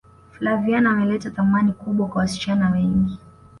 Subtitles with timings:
[0.31, 3.19] flaviana ameleta thamani kubwa kwa wasichana wengi